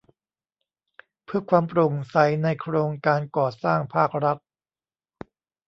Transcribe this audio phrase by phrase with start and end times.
[1.23, 4.37] เพื่อความโปร่งใสในโครงการก่อสร้างภาครัฐ